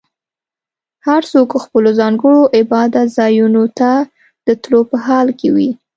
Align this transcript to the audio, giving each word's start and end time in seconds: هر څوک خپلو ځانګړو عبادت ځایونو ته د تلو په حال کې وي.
هر 1.07 1.21
څوک 1.31 1.49
خپلو 1.63 1.89
ځانګړو 1.99 2.41
عبادت 2.57 3.07
ځایونو 3.17 3.63
ته 3.79 3.91
د 4.47 4.47
تلو 4.61 4.81
په 4.89 4.97
حال 5.05 5.27
کې 5.39 5.47
وي. 5.55 5.69